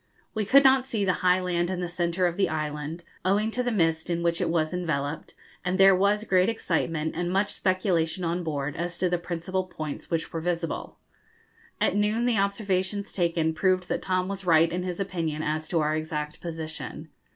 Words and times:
We 0.33 0.45
could 0.45 0.63
not 0.63 0.83
see 0.83 1.05
the 1.05 1.13
high 1.21 1.39
land 1.39 1.69
in 1.69 1.79
the 1.79 1.87
centre 1.87 2.25
of 2.25 2.35
the 2.35 2.49
island, 2.49 3.03
owing 3.23 3.51
to 3.51 3.61
the 3.61 3.71
mist 3.71 4.09
in 4.09 4.23
which 4.23 4.41
it 4.41 4.49
was 4.49 4.73
enveloped, 4.73 5.35
and 5.63 5.77
there 5.77 5.95
was 5.95 6.23
great 6.23 6.49
excitement 6.49 7.15
and 7.15 7.31
much 7.31 7.53
speculation 7.53 8.23
on 8.23 8.43
board 8.43 8.75
as 8.75 8.97
to 8.97 9.09
the 9.11 9.19
principal 9.19 9.65
points 9.65 10.09
which 10.09 10.33
were 10.33 10.41
visible. 10.41 10.97
At 11.79 11.95
noon 11.95 12.25
the 12.25 12.39
observations 12.39 13.13
taken 13.13 13.53
proved 13.53 13.87
that 13.89 14.01
Tom 14.01 14.27
was 14.27 14.43
right 14.43 14.71
in 14.71 14.81
his 14.81 14.99
opinion 14.99 15.43
as 15.43 15.67
to 15.67 15.81
our 15.81 15.95
exact 15.95 16.41
position. 16.41 17.09